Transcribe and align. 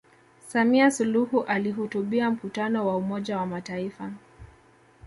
samia 0.47 0.91
suluhu 0.91 1.43
alihutubia 1.43 2.31
mkutano 2.31 2.87
wa 2.87 2.95
umoja 2.97 3.37
wa 3.37 3.45
mataifa 3.45 4.11